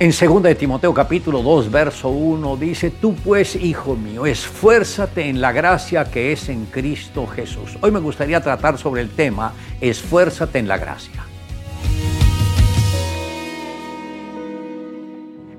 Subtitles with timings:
[0.00, 5.40] En 2 de Timoteo capítulo 2, verso 1 dice, tú pues, hijo mío, esfuérzate en
[5.40, 7.76] la gracia que es en Cristo Jesús.
[7.80, 11.27] Hoy me gustaría tratar sobre el tema, esfuérzate en la gracia.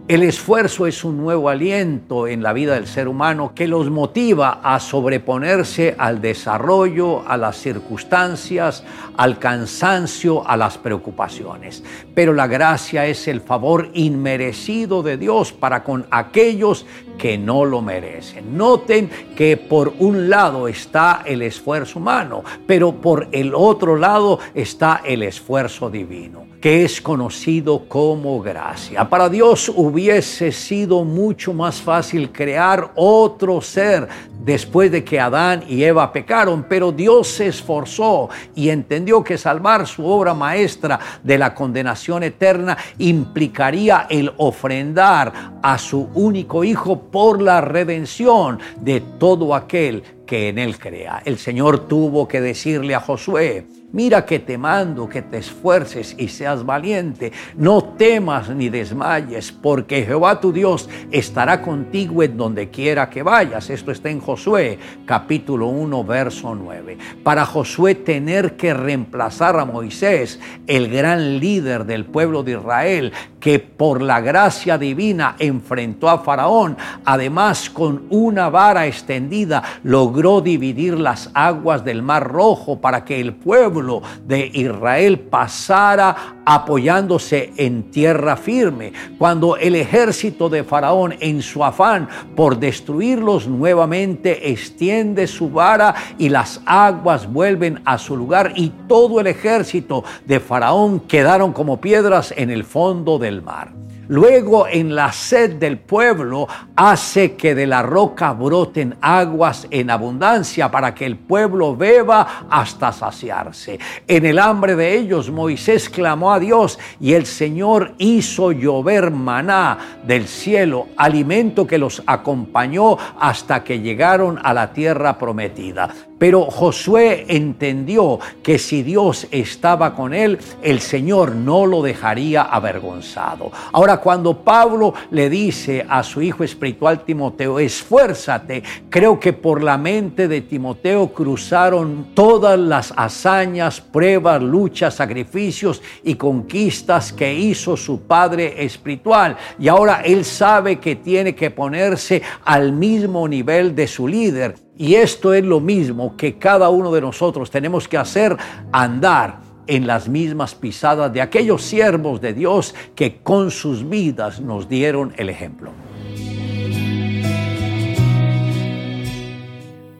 [0.09, 4.59] El esfuerzo es un nuevo aliento en la vida del ser humano que los motiva
[4.63, 8.83] a sobreponerse al desarrollo, a las circunstancias,
[9.17, 11.83] al cansancio, a las preocupaciones.
[12.15, 16.87] Pero la gracia es el favor inmerecido de Dios para con aquellos
[17.19, 18.57] que no lo merecen.
[18.57, 25.03] Noten que por un lado está el esfuerzo humano, pero por el otro lado está
[25.05, 29.09] el esfuerzo divino que es conocido como gracia.
[29.09, 34.07] Para Dios hubiese sido mucho más fácil crear otro ser
[34.39, 39.85] después de que Adán y Eva pecaron, pero Dios se esforzó y entendió que salvar
[39.87, 47.41] su obra maestra de la condenación eterna implicaría el ofrendar a su único hijo por
[47.41, 51.21] la redención de todo aquel que en él crea.
[51.25, 56.27] El Señor tuvo que decirle a Josué, Mira que te mando que te esfuerces y
[56.27, 57.31] seas valiente.
[57.57, 63.71] No temas ni desmayes, porque Jehová tu Dios estará contigo en donde quiera que vayas.
[63.71, 64.77] Esto está en Josué
[65.07, 66.99] capítulo 1, verso 9.
[67.23, 73.57] Para Josué tener que reemplazar a Moisés, el gran líder del pueblo de Israel, que
[73.57, 81.31] por la gracia divina enfrentó a Faraón, además con una vara extendida logró dividir las
[81.33, 88.91] aguas del mar rojo para que el pueblo de Israel pasara apoyándose en tierra firme.
[89.19, 96.29] Cuando el ejército de Faraón, en su afán por destruirlos nuevamente, extiende su vara y
[96.29, 102.33] las aguas vuelven a su lugar y todo el ejército de Faraón quedaron como piedras
[102.35, 103.71] en el fondo del mar.
[104.09, 110.71] Luego en la sed del pueblo hace que de la roca broten aguas en abundancia
[110.71, 113.77] para que el pueblo beba hasta saciarse.
[114.07, 119.77] En el hambre de ellos Moisés clamó a Dios y el Señor hizo llover maná
[120.07, 125.87] del cielo, alimento que los acompañó hasta que llegaron a la tierra prometida.
[126.17, 133.51] Pero Josué entendió que si Dios estaba con él, el Señor no lo dejaría avergonzado.
[133.71, 139.77] Ahora, cuando Pablo le dice a su hijo espiritual Timoteo, esfuérzate, creo que por la
[139.77, 148.01] mente de Timoteo cruzaron todas las hazañas, pruebas, luchas, sacrificios y conquistas que hizo su
[148.01, 149.37] padre espiritual.
[149.57, 154.55] Y ahora él sabe que tiene que ponerse al mismo nivel de su líder.
[154.77, 158.37] Y esto es lo mismo que cada uno de nosotros tenemos que hacer,
[158.71, 164.67] andar en las mismas pisadas de aquellos siervos de Dios que con sus vidas nos
[164.67, 165.71] dieron el ejemplo.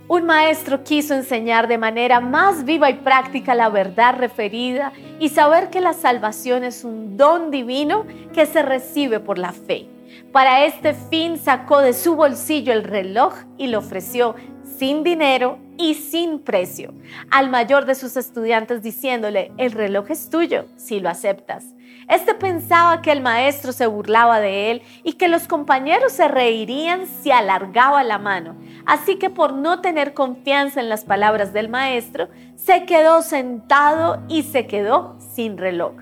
[0.07, 5.69] Un maestro quiso enseñar de manera más viva y práctica la verdad referida y saber
[5.69, 9.85] que la salvación es un don divino que se recibe por la fe.
[10.31, 14.33] Para este fin sacó de su bolsillo el reloj y lo ofreció
[14.79, 16.93] sin dinero y sin precio
[17.29, 21.65] al mayor de sus estudiantes diciéndole, el reloj es tuyo si lo aceptas.
[22.07, 27.07] Este pensaba que el maestro se burlaba de él y que los compañeros se reirían
[27.07, 28.55] si alargaba la mano.
[28.85, 34.43] Así que por no tener confianza en las palabras del maestro, se quedó sentado y
[34.43, 35.93] se quedó sin reloj.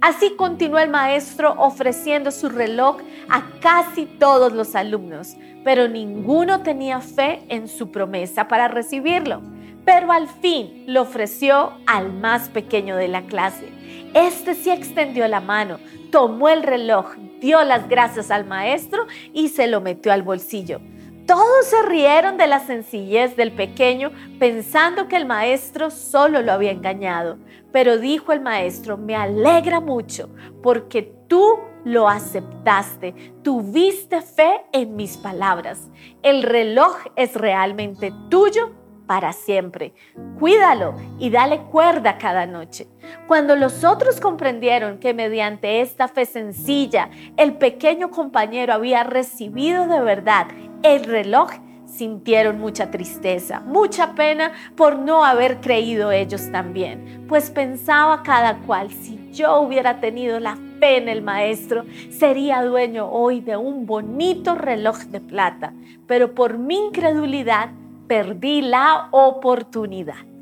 [0.00, 7.00] Así continuó el maestro ofreciendo su reloj a casi todos los alumnos, pero ninguno tenía
[7.00, 9.40] fe en su promesa para recibirlo.
[9.84, 13.68] Pero al fin lo ofreció al más pequeño de la clase.
[14.14, 15.78] Este sí extendió la mano,
[16.10, 20.80] tomó el reloj, dio las gracias al maestro y se lo metió al bolsillo.
[21.26, 26.70] Todos se rieron de la sencillez del pequeño pensando que el maestro solo lo había
[26.70, 27.38] engañado.
[27.72, 30.28] Pero dijo el maestro, me alegra mucho
[30.62, 35.88] porque tú lo aceptaste, tuviste fe en mis palabras.
[36.22, 38.72] El reloj es realmente tuyo
[39.06, 39.94] para siempre.
[40.38, 42.86] Cuídalo y dale cuerda cada noche.
[43.26, 50.00] Cuando los otros comprendieron que mediante esta fe sencilla el pequeño compañero había recibido de
[50.00, 50.48] verdad
[50.82, 51.50] el reloj,
[51.86, 58.90] sintieron mucha tristeza, mucha pena por no haber creído ellos también, pues pensaba cada cual,
[58.90, 64.54] si yo hubiera tenido la fe en el maestro, sería dueño hoy de un bonito
[64.54, 65.72] reloj de plata,
[66.06, 67.70] pero por mi incredulidad
[68.08, 70.33] perdí la oportunidad.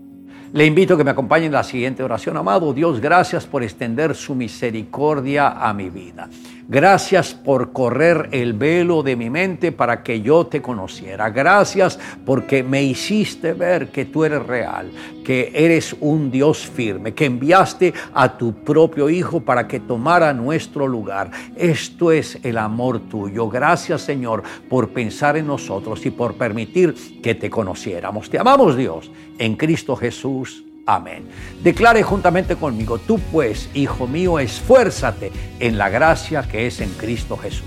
[0.53, 2.37] Le invito a que me acompañe en la siguiente oración.
[2.37, 6.29] Amado Dios, gracias por extender su misericordia a mi vida.
[6.69, 11.31] Gracias por correr el velo de mi mente para que yo te conociera.
[11.31, 14.91] Gracias porque me hiciste ver que tú eres real,
[15.25, 20.87] que eres un Dios firme, que enviaste a tu propio Hijo para que tomara nuestro
[20.87, 21.31] lugar.
[21.57, 23.49] Esto es el amor tuyo.
[23.49, 28.31] Gracias Señor por pensar en nosotros y por permitir que te conociéramos.
[28.31, 30.65] Te amamos Dios en Cristo Jesús.
[30.87, 31.29] Amén.
[31.63, 35.31] Declare juntamente conmigo, tú pues, hijo mío, esfuérzate
[35.61, 37.67] en la gracia que es en Cristo Jesús.